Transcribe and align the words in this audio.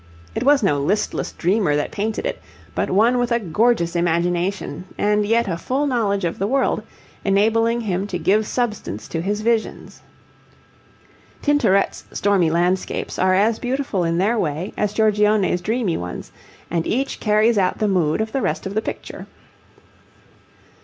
It 0.33 0.41
was 0.43 0.63
no 0.63 0.79
listless 0.79 1.31
dreamer 1.31 1.75
that 1.75 1.91
painted 1.91 2.25
it, 2.25 2.41
but 2.73 2.89
one 2.89 3.19
with 3.19 3.31
a 3.31 3.37
gorgeous 3.39 3.95
imagination 3.95 4.85
and 4.97 5.27
yet 5.27 5.47
a 5.47 5.57
full 5.57 5.85
knowledge 5.85 6.25
of 6.25 6.39
the 6.39 6.47
world, 6.47 6.81
enabling 7.23 7.81
him 7.81 8.07
to 8.07 8.17
give 8.17 8.47
substance 8.47 9.07
to 9.09 9.21
his 9.21 9.41
visions. 9.41 10.01
Tintoret's 11.43 12.05
stormy 12.13 12.49
landscapes 12.49 13.19
are 13.19 13.35
as 13.35 13.59
beautiful 13.59 14.03
in 14.03 14.17
their 14.17 14.39
way 14.39 14.73
as 14.75 14.91
Giorgione's 14.91 15.61
dreamy 15.61 15.97
ones, 15.97 16.31
and 16.71 16.87
each 16.87 17.19
carries 17.19 17.59
out 17.59 17.77
the 17.77 17.87
mood 17.87 18.21
of 18.21 18.31
the 18.31 18.41
rest 18.41 18.65
of 18.65 18.73
the 18.73 18.81
picture. 18.81 19.27